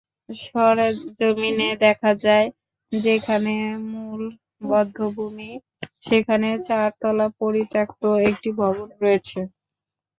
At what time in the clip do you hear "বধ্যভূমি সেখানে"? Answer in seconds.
4.63-6.49